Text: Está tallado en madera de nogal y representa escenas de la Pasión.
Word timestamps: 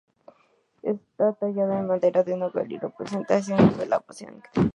Está 0.81 1.33
tallado 1.33 1.73
en 1.77 1.85
madera 1.85 2.23
de 2.23 2.35
nogal 2.35 2.71
y 2.71 2.79
representa 2.79 3.37
escenas 3.37 3.77
de 3.77 3.85
la 3.85 3.99
Pasión. 3.99 4.41